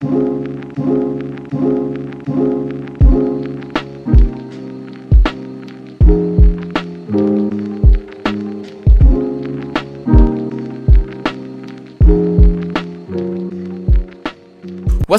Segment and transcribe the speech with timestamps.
[0.00, 0.10] What's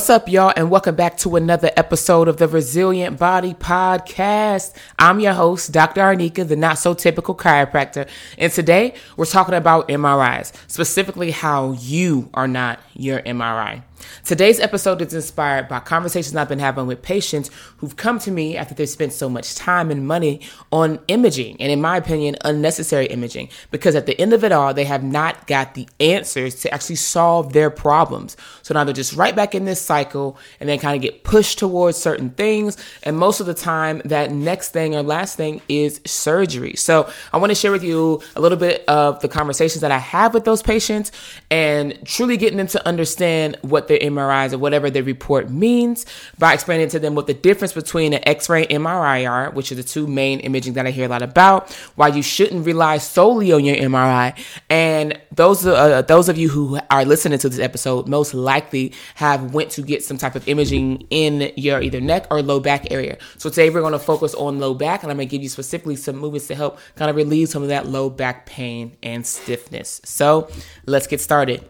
[0.09, 4.73] up, y'all, and welcome back to another episode of the Resilient Body Podcast.
[4.97, 5.99] I'm your host, Dr.
[5.99, 8.07] Arneka, the not so typical chiropractor,
[8.37, 13.83] and today we're talking about MRIs, specifically how you are not your MRI.
[14.23, 18.57] Today's episode is inspired by conversations I've been having with patients who've come to me
[18.57, 23.07] after they've spent so much time and money on imaging, and in my opinion, unnecessary
[23.07, 26.73] imaging, because at the end of it all, they have not got the answers to
[26.73, 28.37] actually solve their problems.
[28.61, 31.59] So now they're just right back in this cycle and they kind of get pushed
[31.59, 32.77] towards certain things.
[33.03, 36.75] And most of the time, that next thing or last thing is surgery.
[36.75, 39.97] So I want to share with you a little bit of the conversations that I
[39.97, 41.11] have with those patients
[41.51, 46.05] and truly getting them to understand what their MRIs or whatever the report means
[46.37, 49.83] by explaining to them what the difference between an X-ray MRI are, which are the
[49.83, 53.65] two main imaging that I hear a lot about, why you shouldn't rely solely on
[53.65, 54.37] your MRI.
[54.69, 59.53] And those uh, those of you who are listening to this episode most likely have
[59.53, 63.17] went to get some type of imaging in your either neck or low back area.
[63.37, 65.49] So today we're going to focus on low back and I'm going to give you
[65.49, 69.25] specifically some movements to help kind of relieve some of that low back pain and
[69.25, 70.01] stiffness.
[70.05, 70.49] So
[70.85, 71.67] let's get started.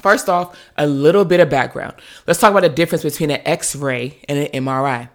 [0.00, 1.94] First off, a little bit of background.
[2.26, 5.10] Let's talk about the difference between an X ray and an MRI.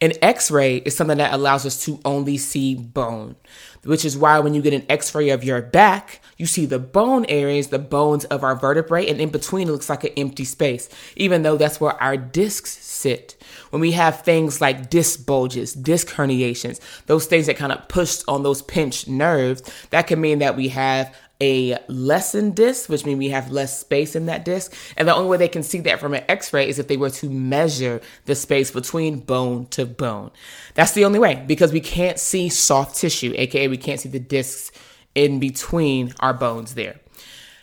[0.00, 3.34] An X ray is something that allows us to only see bone,
[3.82, 6.78] which is why when you get an X ray of your back, you see the
[6.78, 10.44] bone areas, the bones of our vertebrae, and in between it looks like an empty
[10.44, 13.42] space, even though that's where our discs sit.
[13.70, 18.22] When we have things like disc bulges, disc herniations, those things that kind of push
[18.28, 23.18] on those pinched nerves, that can mean that we have a lessened disc, which means
[23.18, 24.74] we have less space in that disc.
[24.96, 26.96] And the only way they can see that from an x ray is if they
[26.96, 30.30] were to measure the space between bone to bone.
[30.74, 34.18] That's the only way because we can't see soft tissue, aka we can't see the
[34.18, 34.72] discs
[35.14, 37.00] in between our bones there.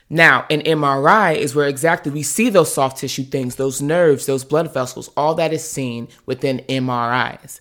[0.09, 4.43] Now, an MRI is where exactly we see those soft tissue things, those nerves, those
[4.43, 7.59] blood vessels, all that is seen within MRIs.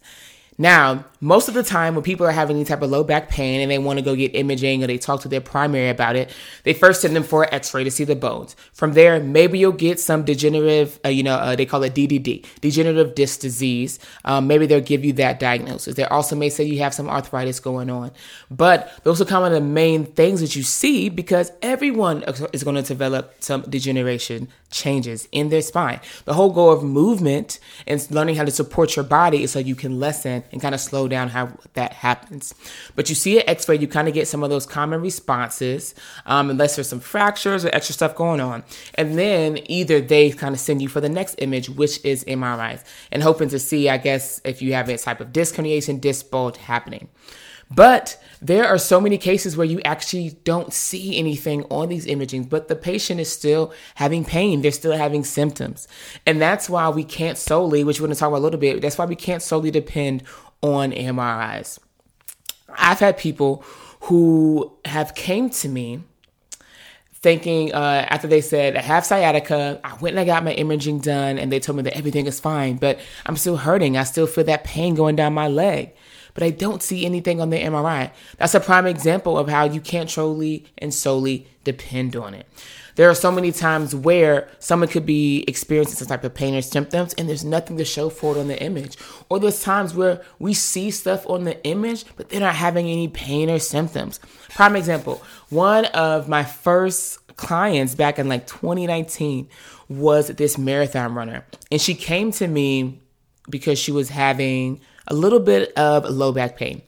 [0.57, 3.61] Now, most of the time when people are having any type of low back pain
[3.61, 6.31] and they want to go get imaging or they talk to their primary about it,
[6.63, 8.55] they first send them for an x-ray to see the bones.
[8.73, 12.45] From there, maybe you'll get some degenerative, uh, you know, uh, they call it DDD,
[12.61, 13.99] degenerative disc disease.
[14.25, 15.97] Um, maybe they'll give you that diagnosis.
[15.97, 18.13] They also may say you have some arthritis going on.
[18.51, 22.23] But those are kind of the main things that you see because everyone
[22.53, 26.01] is going to develop some degeneration changes in their spine.
[26.27, 29.75] The whole goal of movement and learning how to support your body is so you
[29.75, 32.55] can lessen and kind of slow down how that happens.
[32.97, 35.95] But you see an x ray, you kind of get some of those common responses,
[36.27, 38.65] um, unless there's some fractures or extra stuff going on.
[38.95, 42.85] And then either they kind of send you for the next image, which is MRIs,
[43.11, 46.31] and hoping to see, I guess, if you have a type of disc herniation, disc
[46.31, 47.09] bulge happening.
[47.75, 52.45] But there are so many cases where you actually don't see anything on these imaging,
[52.45, 54.61] but the patient is still having pain.
[54.61, 55.89] They're still having symptoms.
[56.27, 58.83] And that's why we can't solely, which we're going to talk about a little bit,
[58.83, 60.25] that's why we can't solely depend
[60.63, 61.79] on MRIs.
[62.77, 63.65] I've had people
[64.01, 66.03] who have came to me
[67.25, 70.99] thinking uh, after they said I have sciatica, I went and I got my imaging
[70.99, 73.97] done, and they told me that everything is fine, but I'm still hurting.
[73.97, 75.95] I still feel that pain going down my leg
[76.35, 78.11] but I don't see anything on the MRI.
[78.37, 82.47] That's a prime example of how you can't solely and solely depend on it.
[82.97, 86.63] There are so many times where someone could be experiencing some type of pain or
[86.63, 88.97] symptoms and there's nothing to show for it on the image.
[89.29, 93.09] Or there's times where we see stuff on the image, but they're not having any
[93.09, 94.21] pain or symptoms.
[94.51, 99.49] Prime example, one of my first clients back in like 2019
[99.89, 101.45] was this marathon runner.
[101.73, 103.01] And she came to me
[103.51, 106.83] because she was having a little bit of low back pain.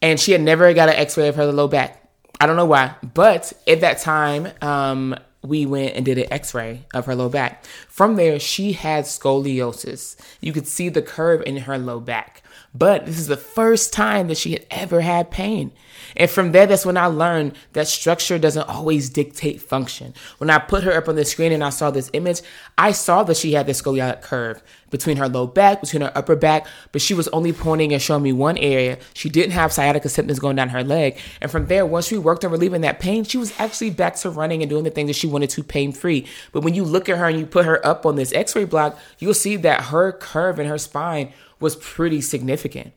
[0.00, 2.04] And she had never got an x ray of her low back.
[2.40, 6.54] I don't know why, but at that time, um, we went and did an x
[6.54, 7.64] ray of her low back.
[7.88, 10.16] From there, she had scoliosis.
[10.40, 12.42] You could see the curve in her low back.
[12.78, 15.72] But this is the first time that she had ever had pain.
[16.16, 20.14] And from there, that's when I learned that structure doesn't always dictate function.
[20.38, 22.40] When I put her up on the screen and I saw this image,
[22.76, 26.36] I saw that she had this scoliotic curve between her low back, between her upper
[26.36, 28.98] back, but she was only pointing and showing me one area.
[29.12, 31.18] She didn't have sciatica symptoms going down her leg.
[31.40, 34.30] And from there, once we worked on relieving that pain, she was actually back to
[34.30, 36.26] running and doing the things that she wanted to pain free.
[36.52, 38.64] But when you look at her and you put her up on this x ray
[38.64, 42.92] block, you'll see that her curve in her spine was pretty significant.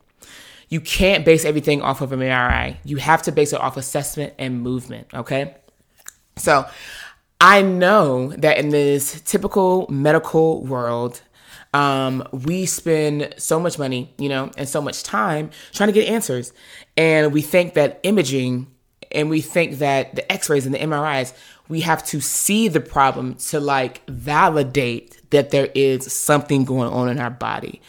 [0.69, 2.77] You can't base everything off of an MRI.
[2.85, 5.55] You have to base it off assessment and movement, okay?
[6.37, 6.65] So,
[7.41, 11.21] I know that in this typical medical world,
[11.73, 16.07] um, we spend so much money, you know, and so much time trying to get
[16.07, 16.53] answers.
[16.95, 18.67] And we think that imaging
[19.11, 21.33] and we think that the x-rays and the MRIs,
[21.67, 27.09] we have to see the problem to like validate that there is something going on
[27.09, 27.81] in our body.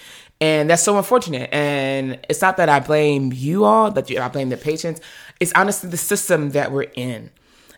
[0.43, 1.49] And that's so unfortunate.
[1.53, 5.01] And it's not that I blame you all, that I blame the patients.
[5.39, 7.31] It's honestly the system that we're in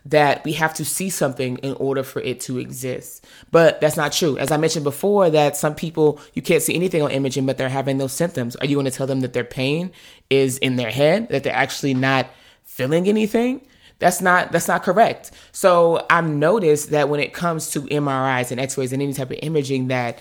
[0.03, 3.23] that we have to see something in order for it to exist.
[3.51, 4.35] But that's not true.
[4.39, 7.69] As I mentioned before, that some people, you can't see anything on imaging, but they're
[7.69, 8.55] having those symptoms.
[8.55, 9.91] Are you going to tell them that their pain
[10.31, 12.27] is in their head, that they're actually not
[12.63, 13.61] feeling anything?
[13.99, 15.29] That's not that's not correct.
[15.51, 19.37] So I've noticed that when it comes to MRIs and X-rays and any type of
[19.43, 20.19] imaging, that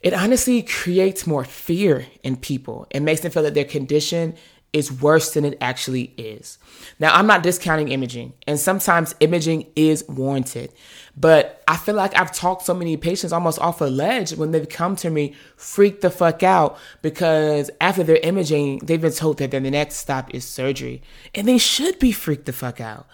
[0.00, 2.86] it honestly creates more fear in people.
[2.90, 4.34] It makes them feel that their condition
[4.72, 6.58] is worse than it actually is.
[6.98, 10.70] Now, I'm not discounting imaging, and sometimes imaging is warranted,
[11.16, 14.68] but I feel like I've talked so many patients almost off a ledge when they've
[14.68, 19.50] come to me freak the fuck out because after their imaging, they've been told that
[19.50, 21.00] their next stop is surgery,
[21.34, 23.06] and they should be freaked the fuck out.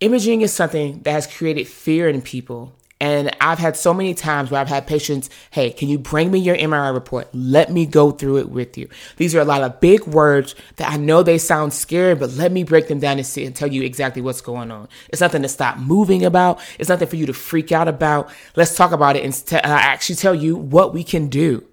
[0.00, 4.50] Imaging is something that has created fear in people and I've had so many times
[4.50, 7.28] where I've had patients, hey, can you bring me your MRI report?
[7.32, 8.88] Let me go through it with you.
[9.16, 12.50] These are a lot of big words that I know they sound scary, but let
[12.50, 14.88] me break them down and, see, and tell you exactly what's going on.
[15.10, 16.60] It's nothing to stop moving about.
[16.78, 18.30] It's nothing for you to freak out about.
[18.56, 21.64] Let's talk about it and st- I uh, actually tell you what we can do.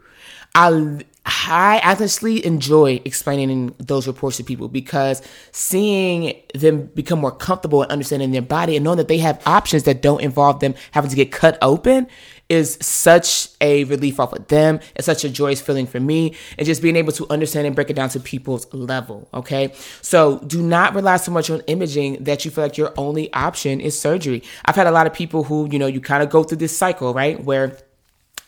[0.55, 1.01] I
[1.47, 7.91] I honestly enjoy explaining those reports to people because seeing them become more comfortable and
[7.91, 11.15] understanding their body and knowing that they have options that don't involve them having to
[11.15, 12.07] get cut open
[12.47, 14.79] is such a relief off of them.
[14.95, 17.89] It's such a joyous feeling for me and just being able to understand and break
[17.89, 19.27] it down to people's level.
[19.33, 19.73] Okay.
[20.03, 23.81] So do not rely so much on imaging that you feel like your only option
[23.81, 24.43] is surgery.
[24.65, 26.77] I've had a lot of people who, you know, you kind of go through this
[26.77, 27.43] cycle, right?
[27.43, 27.75] Where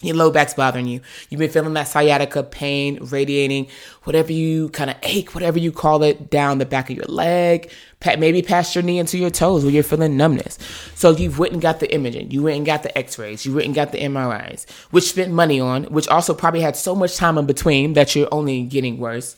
[0.01, 1.01] your low back's bothering you.
[1.29, 3.67] You've been feeling that sciatica pain radiating,
[4.03, 7.71] whatever you kind of ache, whatever you call it, down the back of your leg,
[8.05, 10.59] maybe past your knee into your toes where you're feeling numbness.
[10.93, 13.65] So you've went and got the imaging, you went and got the x-rays, you went
[13.65, 17.37] and got the MRIs, which spent money on, which also probably had so much time
[17.37, 19.35] in between that you're only getting worse.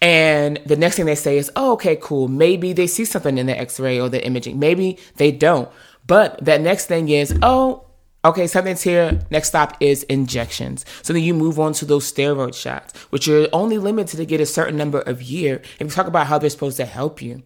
[0.00, 2.28] And the next thing they say is, oh, okay, cool.
[2.28, 4.58] Maybe they see something in the x-ray or the imaging.
[4.58, 5.68] Maybe they don't.
[6.06, 7.84] But that next thing is, oh,
[8.22, 9.18] Okay, something's here.
[9.30, 10.84] Next stop is injections.
[11.02, 14.42] So then you move on to those steroid shots, which are only limited to get
[14.42, 15.62] a certain number of year.
[15.78, 17.42] And we talk about how they're supposed to help you.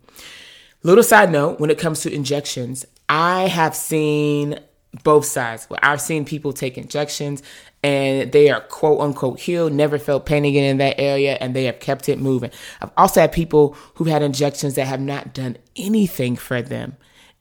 [0.82, 4.58] Little side note, when it comes to injections, I have seen
[5.04, 5.68] both sides.
[5.70, 7.42] Well, I've seen people take injections
[7.84, 11.64] and they are quote unquote healed, never felt pain again in that area, and they
[11.64, 12.50] have kept it moving.
[12.80, 16.96] I've also had people who've had injections that have not done anything for them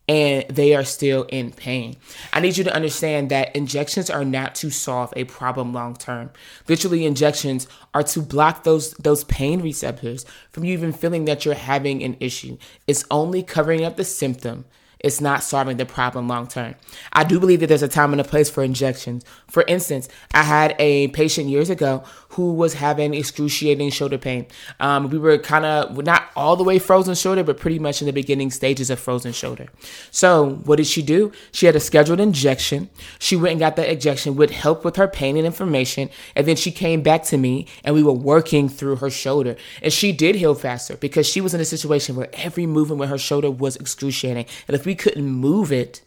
[0.08, 1.96] and they are still in pain.
[2.34, 6.32] I need you to understand that injections are not to solve a problem long term.
[6.68, 11.56] Literally injections are to block those those pain receptors from you even feeling that you're
[11.56, 12.58] having an issue.
[12.88, 14.66] It's only covering up the symptom
[15.04, 16.76] it's not solving the problem long term.
[17.12, 19.26] I do believe that there's a time and a place for injections.
[19.50, 24.48] For instance, I had a patient years ago who was having excruciating shoulder pain.
[24.80, 28.08] Um, we were kind of not all the way frozen shoulder, but pretty much in
[28.08, 29.68] the beginning stages of frozen shoulder.
[30.10, 31.34] So, what did she do?
[31.52, 32.90] She had a scheduled injection.
[33.20, 36.10] She went and got that injection, would help with her pain and inflammation.
[36.36, 39.58] And then she came back to me and we were working through her shoulder.
[39.82, 43.10] And she did heal faster because she was in a situation where every movement with
[43.10, 44.46] her shoulder was excruciating.
[44.68, 46.02] And if we couldn't move it,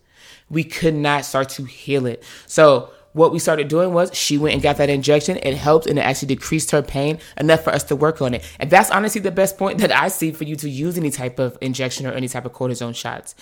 [0.48, 2.22] we could not start to heal it.
[2.46, 5.38] So, what we started doing was she went and got that injection.
[5.42, 8.44] It helped and it actually decreased her pain enough for us to work on it.
[8.60, 11.38] And that's honestly the best point that I see for you to use any type
[11.38, 13.34] of injection or any type of cortisone shots.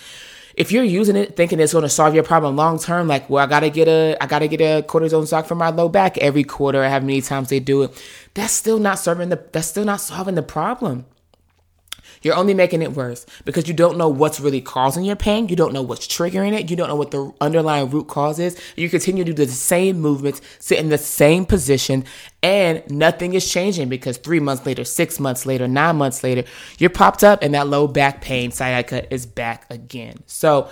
[0.55, 3.43] If you're using it thinking it's going to solve your problem long term, like, well,
[3.43, 6.45] I gotta get a, I gotta get a cortisone shot for my low back every
[6.45, 9.85] quarter, or how many times they do it, that's still not serving the, that's still
[9.85, 11.07] not solving the problem.
[12.25, 15.49] You're only making it worse because you don't know what's really causing your pain.
[15.49, 16.71] You don't know what's triggering it.
[16.71, 18.59] You don't know what the underlying root cause is.
[18.77, 22.05] You continue to do the same movements, sit in the same position,
[22.43, 26.45] and nothing is changing because three months later, six months later, nine months later,
[26.79, 30.23] you're popped up and that low back pain, sciatica, is back again.
[30.27, 30.71] So,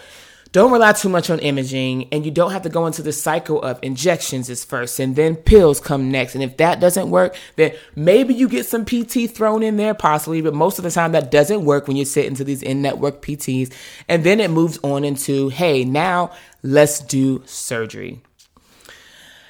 [0.52, 3.61] don't rely too much on imaging, and you don't have to go into the cycle
[3.62, 6.35] of injections is first, and then pills come next.
[6.35, 10.42] And if that doesn't work, then maybe you get some PT thrown in there, possibly,
[10.42, 13.23] but most of the time that doesn't work when you sit into these in network
[13.23, 13.73] PTs.
[14.09, 16.32] And then it moves on into, hey, now
[16.62, 18.21] let's do surgery.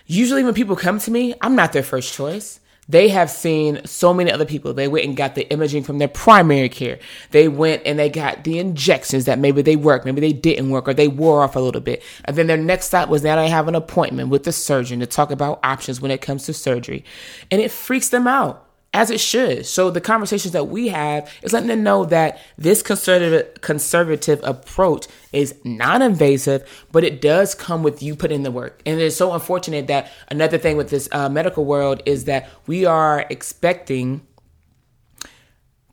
[0.06, 2.60] Usually, when people come to me, I'm not their first choice
[2.92, 4.74] they have seen so many other people.
[4.74, 6.98] They went and got the imaging from their primary care.
[7.30, 10.86] They went and they got the injections that maybe they worked, maybe they didn't work,
[10.86, 12.02] or they wore off a little bit.
[12.26, 15.06] And then their next stop was now they have an appointment with the surgeon to
[15.06, 17.02] talk about options when it comes to surgery.
[17.50, 19.64] And it freaks them out as it should.
[19.64, 25.06] So the conversations that we have is letting them know that this conservative conservative approach
[25.32, 28.82] is non-invasive, but it does come with you putting in the work.
[28.84, 32.84] And it's so unfortunate that another thing with this uh, medical world is that we
[32.84, 34.26] are expecting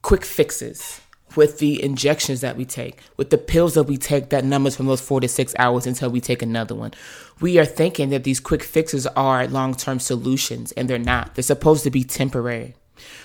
[0.01, 1.01] quick fixes
[1.35, 4.87] with the injections that we take, with the pills that we take that numbers from
[4.87, 6.91] those four to six hours until we take another one.
[7.39, 11.35] We are thinking that these quick fixes are long term solutions, and they're not.
[11.35, 12.75] They're supposed to be temporary.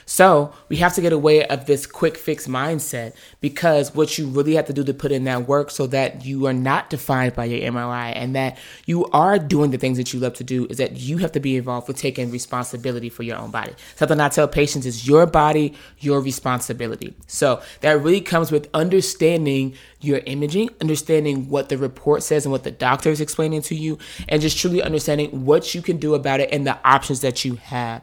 [0.06, 4.54] So we have to get away of this quick fix mindset because what you really
[4.54, 7.46] have to do to put in that work so that you are not defined by
[7.46, 10.78] your MRI and that you are doing the things that you love to do is
[10.78, 13.72] that you have to be involved with taking responsibility for your own body.
[13.96, 17.14] Something I tell patients is your body, your responsibility.
[17.26, 22.62] So that really comes with understanding your imaging, understanding what the report says and what
[22.62, 26.40] the doctor is explaining to you, and just truly understanding what you can do about
[26.40, 28.02] it and the options that you have.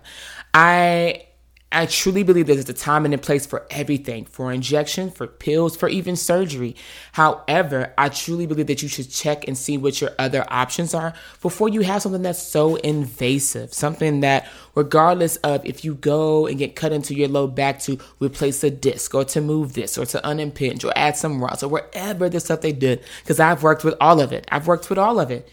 [0.53, 1.27] I
[1.73, 5.77] I truly believe there's a time and a place for everything, for injection, for pills,
[5.77, 6.75] for even surgery.
[7.13, 11.13] However, I truly believe that you should check and see what your other options are
[11.41, 13.73] before you have something that's so invasive.
[13.73, 17.97] Something that, regardless of if you go and get cut into your low back to
[18.19, 21.69] replace a disc or to move this or to unimpinge or add some rods or
[21.69, 24.45] whatever the stuff they did, because I've worked with all of it.
[24.51, 25.47] I've worked with all of it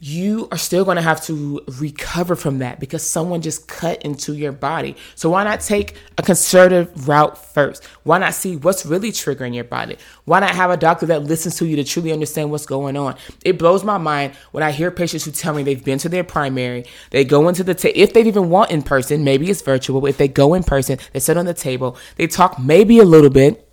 [0.00, 4.34] you are still going to have to recover from that because someone just cut into
[4.34, 4.96] your body.
[5.14, 7.84] So why not take a conservative route first?
[8.04, 9.98] Why not see what's really triggering your body?
[10.24, 13.16] Why not have a doctor that listens to you to truly understand what's going on?
[13.44, 16.24] It blows my mind when I hear patients who tell me they've been to their
[16.24, 20.06] primary, they go into the ta- if they even want in person, maybe it's virtual,
[20.06, 23.30] if they go in person, they sit on the table, they talk maybe a little
[23.30, 23.67] bit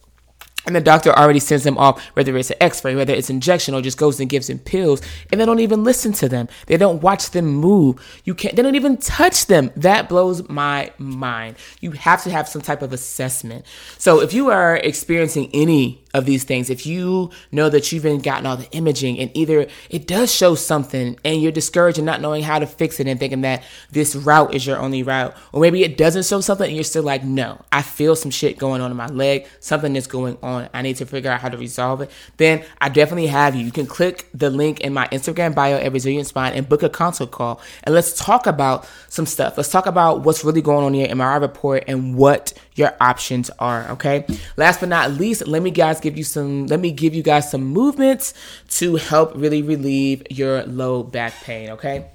[0.66, 3.82] and the doctor already sends them off, whether it's an x-ray, whether it's injection, or
[3.82, 6.48] just goes and gives them pills, and they don't even listen to them.
[6.68, 8.00] They don't watch them move.
[8.24, 9.72] You can't, they don't even touch them.
[9.76, 11.58] That blows my mind.
[11.80, 13.66] You have to have some type of assessment.
[13.98, 18.20] So if you are experiencing any of these things, if you know that you've been
[18.20, 22.22] gotten all the imaging and either it does show something and you're discouraged and not
[22.22, 25.60] knowing how to fix it and thinking that this route is your only route, or
[25.60, 28.82] maybe it doesn't show something and you're still like, no, I feel some shit going
[28.82, 30.70] on in my leg, something is going on.
[30.74, 32.10] I need to figure out how to resolve it.
[32.38, 33.66] Then I definitely have you.
[33.66, 36.90] You can click the link in my Instagram bio at Resilient Spine and book a
[36.90, 37.60] consult call.
[37.84, 39.58] And let's talk about some stuff.
[39.58, 43.50] Let's talk about what's really going on in your MRI report and what your options
[43.60, 43.90] are.
[43.92, 44.26] Okay.
[44.56, 47.50] Last but not least, let me guys give you some, let me give you guys
[47.50, 48.34] some movements
[48.80, 51.72] to help really relieve your low back pain.
[51.72, 52.12] Okay.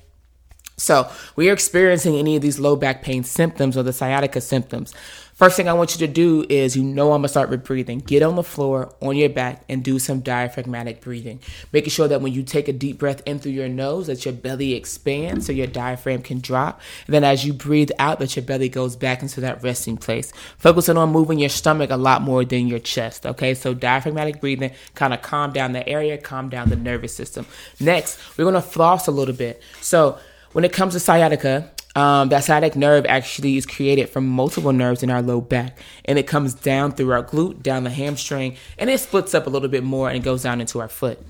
[0.76, 4.94] So, we are experiencing any of these low back pain symptoms or the sciatica symptoms.
[5.40, 8.00] First thing I want you to do is you know I'm gonna start with breathing.
[8.00, 11.40] Get on the floor on your back and do some diaphragmatic breathing.
[11.72, 14.34] Making sure that when you take a deep breath in through your nose, that your
[14.34, 16.82] belly expands so your diaphragm can drop.
[17.06, 20.30] And then as you breathe out, that your belly goes back into that resting place.
[20.58, 23.24] Focusing on moving your stomach a lot more than your chest.
[23.24, 27.46] Okay, so diaphragmatic breathing kind of calm down the area, calm down the nervous system.
[27.80, 29.62] Next, we're gonna floss a little bit.
[29.80, 30.18] So
[30.52, 35.02] when it comes to sciatica, um, that sciatic nerve actually is created from multiple nerves
[35.02, 38.88] in our low back, and it comes down through our glute, down the hamstring, and
[38.90, 41.20] it splits up a little bit more and goes down into our foot.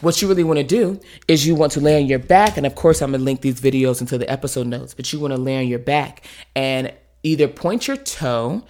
[0.00, 2.66] What you really want to do is you want to lay on your back, and
[2.66, 5.40] of course, I'm gonna link these videos into the episode notes, but you want to
[5.40, 6.92] lay on your back and
[7.22, 8.62] either point your toe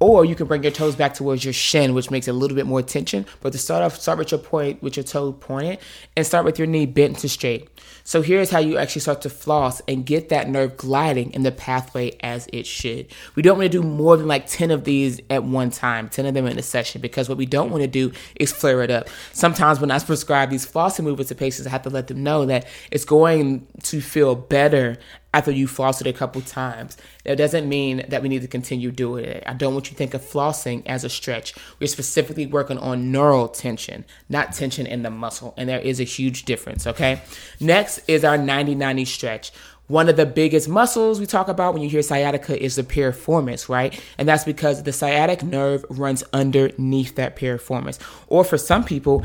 [0.00, 2.66] or you can bring your toes back towards your shin, which makes a little bit
[2.66, 3.26] more tension.
[3.40, 5.78] But to start off, start with your point, with your toe pointed,
[6.16, 7.68] and start with your knee bent to straight.
[8.02, 11.52] So here's how you actually start to floss and get that nerve gliding in the
[11.52, 13.06] pathway as it should.
[13.34, 16.26] We don't want to do more than like 10 of these at one time, 10
[16.26, 18.90] of them in a session, because what we don't want to do is flare it
[18.90, 19.08] up.
[19.32, 22.44] Sometimes when I prescribe these flossing movements to patients, I have to let them know
[22.46, 24.98] that it's going to feel better
[25.34, 26.96] after you flossed it a couple times.
[27.24, 29.42] That doesn't mean that we need to continue doing it.
[29.46, 31.54] I don't want you to think of flossing as a stretch.
[31.80, 35.52] We're specifically working on neural tension, not tension in the muscle.
[35.56, 37.20] And there is a huge difference, okay?
[37.58, 39.50] Next is our 90 90 stretch.
[39.88, 43.68] One of the biggest muscles we talk about when you hear sciatica is the piriformis,
[43.68, 44.00] right?
[44.16, 47.98] And that's because the sciatic nerve runs underneath that piriformis.
[48.28, 49.24] Or for some people,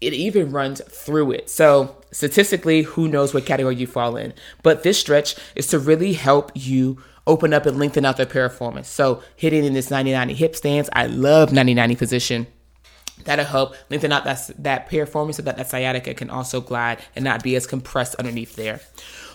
[0.00, 1.48] it even runs through it.
[1.48, 4.34] So statistically, who knows what category you fall in.
[4.62, 8.86] But this stretch is to really help you open up and lengthen out the piriformis.
[8.86, 12.46] So hitting in this 90-90 hip stance, I love 90-90 position.
[13.24, 17.24] That'll help lengthen out that, that piriformis so that that sciatica can also glide and
[17.24, 18.80] not be as compressed underneath there.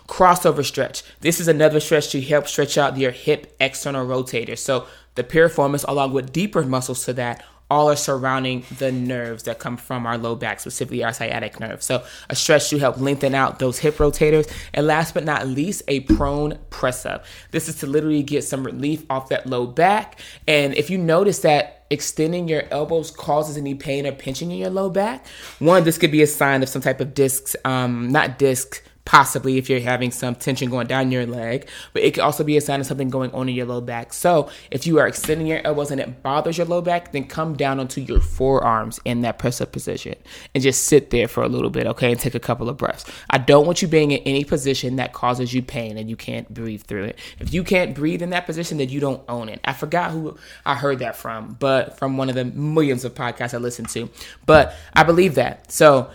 [0.07, 1.03] Crossover stretch.
[1.21, 4.57] This is another stretch to help stretch out your hip external rotator.
[4.57, 9.57] So the piriformis, along with deeper muscles to that, all are surrounding the nerves that
[9.57, 11.81] come from our low back, specifically our sciatic nerve.
[11.81, 14.51] So, a stretch to help lengthen out those hip rotators.
[14.73, 17.23] And last but not least, a prone press up.
[17.51, 20.19] This is to literally get some relief off that low back.
[20.49, 24.69] And if you notice that extending your elbows causes any pain or pinching in your
[24.69, 25.25] low back,
[25.59, 29.57] one, this could be a sign of some type of discs, um, not discs possibly
[29.57, 32.61] if you're having some tension going down your leg, but it could also be a
[32.61, 34.13] sign of something going on in your low back.
[34.13, 37.57] So if you are extending your elbows and it bothers your low back, then come
[37.57, 40.15] down onto your forearms in that press up position
[40.55, 43.03] and just sit there for a little bit, okay, and take a couple of breaths.
[43.29, 46.47] I don't want you being in any position that causes you pain and you can't
[46.53, 47.19] breathe through it.
[47.37, 49.59] If you can't breathe in that position, then you don't own it.
[49.65, 53.53] I forgot who I heard that from, but from one of the millions of podcasts
[53.53, 54.09] I listen to.
[54.45, 55.69] But I believe that.
[55.69, 56.09] So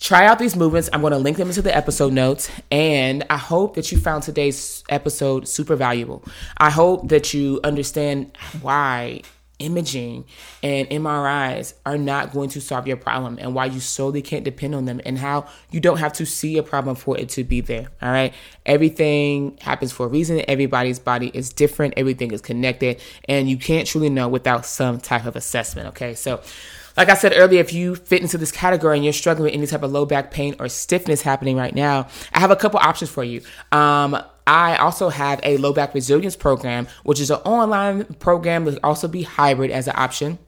[0.00, 0.88] Try out these movements.
[0.92, 2.50] I'm going to link them into the episode notes.
[2.70, 6.24] And I hope that you found today's episode super valuable.
[6.56, 9.22] I hope that you understand why
[9.58, 10.24] imaging
[10.62, 14.74] and MRIs are not going to solve your problem and why you solely can't depend
[14.74, 17.60] on them and how you don't have to see a problem for it to be
[17.60, 17.88] there.
[18.00, 18.32] All right.
[18.66, 20.42] Everything happens for a reason.
[20.46, 21.94] Everybody's body is different.
[21.96, 25.88] Everything is connected and you can't truly know without some type of assessment.
[25.88, 26.14] Okay.
[26.14, 26.40] So
[26.98, 29.66] like I said earlier, if you fit into this category and you're struggling with any
[29.68, 33.08] type of low back pain or stiffness happening right now, I have a couple options
[33.08, 33.40] for you.
[33.70, 38.82] Um, I also have a low back resilience program, which is an online program that
[38.82, 40.40] also be hybrid as an option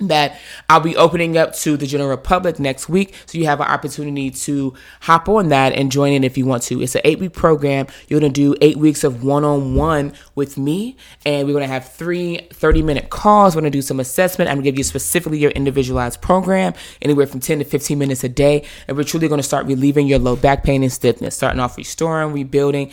[0.00, 0.38] that
[0.68, 3.14] I'll be opening up to the general public next week.
[3.26, 6.62] So you have an opportunity to hop on that and join in if you want
[6.64, 6.82] to.
[6.82, 7.86] It's an eight week program.
[8.08, 10.96] You're going to do eight weeks of one on one with me.
[11.24, 13.54] And we're going to have three 30 minute calls.
[13.54, 14.50] We're going to do some assessment.
[14.50, 18.24] I'm going to give you specifically your individualized program, anywhere from 10 to 15 minutes
[18.24, 18.64] a day.
[18.88, 21.76] And we're truly going to start relieving your low back pain and stiffness, starting off
[21.76, 22.92] restoring, rebuilding,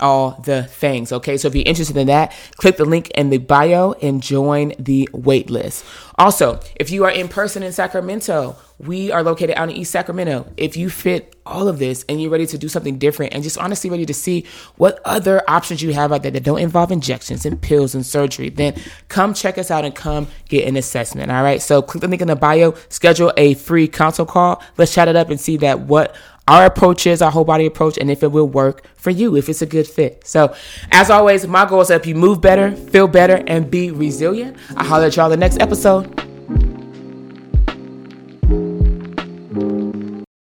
[0.00, 1.12] all the things.
[1.12, 4.72] Okay, so if you're interested in that, click the link in the bio and join
[4.78, 5.84] the wait list.
[6.16, 10.50] Also, if you are in person in Sacramento, we are located out in East Sacramento.
[10.56, 13.58] If you fit all of this and you're ready to do something different and just
[13.58, 17.44] honestly ready to see what other options you have out there that don't involve injections
[17.44, 18.74] and pills and surgery, then
[19.08, 21.30] come check us out and come get an assessment.
[21.30, 21.60] All right.
[21.60, 24.62] So click the link in the bio, schedule a free consult call.
[24.78, 26.16] Let's chat it up and see that what
[26.50, 29.48] our approach is our whole body approach and if it will work for you, if
[29.48, 30.26] it's a good fit.
[30.26, 30.52] So,
[30.90, 34.56] as always, my goal is to help you move better, feel better, and be resilient.
[34.76, 36.29] I'll holler at y'all the next episode.